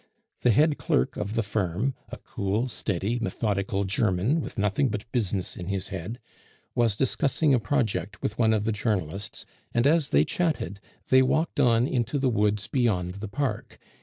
The 0.39 0.49
head 0.49 0.79
clerk 0.79 1.15
of 1.15 1.35
the 1.35 1.43
firm, 1.43 1.93
a 2.09 2.17
cool, 2.17 2.67
steady, 2.67 3.19
methodical 3.19 3.83
German 3.83 4.41
with 4.41 4.57
nothing 4.57 4.89
but 4.89 5.05
business 5.11 5.55
in 5.55 5.67
his 5.67 5.89
head, 5.89 6.17
was 6.73 6.95
discussing 6.95 7.53
a 7.53 7.59
project 7.59 8.19
with 8.19 8.39
one 8.39 8.51
of 8.51 8.63
the 8.63 8.71
journalists, 8.71 9.45
and 9.75 9.85
as 9.85 10.09
they 10.09 10.25
chatted 10.25 10.79
they 11.09 11.21
walked 11.21 11.59
on 11.59 11.85
into 11.85 12.17
the 12.17 12.29
woods 12.29 12.67
beyond 12.67 13.13
the 13.21 13.27
park. 13.27 13.77